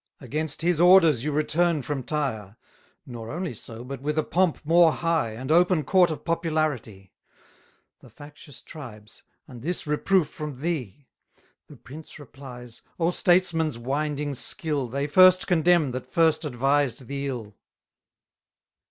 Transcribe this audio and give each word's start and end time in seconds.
Against 0.19 0.63
his 0.63 0.81
orders 0.81 1.23
you 1.23 1.31
return 1.31 1.83
from 1.83 2.01
Tyre. 2.01 2.57
Nor 3.05 3.29
only 3.29 3.53
so, 3.53 3.83
but 3.83 4.01
with 4.01 4.17
a 4.17 4.23
pomp 4.23 4.57
more 4.65 4.91
high, 4.91 5.33
And 5.33 5.51
open 5.51 5.83
court 5.83 6.09
of 6.09 6.25
popularity, 6.25 7.13
180 7.99 7.99
The 7.99 8.09
factious 8.09 8.61
tribes. 8.63 9.21
And 9.47 9.61
this 9.61 9.85
reproof 9.85 10.27
from 10.27 10.57
thee! 10.57 11.05
The 11.67 11.77
prince 11.77 12.17
replies; 12.17 12.81
Oh, 12.99 13.11
statesman's 13.11 13.77
winding 13.77 14.33
skill, 14.33 14.87
They 14.87 15.05
first 15.05 15.45
condemn 15.45 15.91
that 15.91 16.07
first 16.11 16.45
advised 16.45 17.05
the 17.05 17.27
ill! 17.27 17.55